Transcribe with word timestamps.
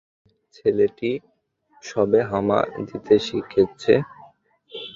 ছেলেটি 0.55 1.11
সবে 1.83 2.19
হামা 2.29 2.59
দিতে 2.87 3.15
শিখেছে। 3.25 3.93